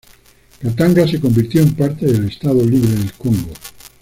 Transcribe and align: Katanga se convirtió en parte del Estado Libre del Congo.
Katanga 0.63 1.07
se 1.07 1.19
convirtió 1.19 1.61
en 1.61 1.75
parte 1.75 2.07
del 2.07 2.27
Estado 2.27 2.65
Libre 2.65 2.89
del 2.89 3.13
Congo. 3.13 3.53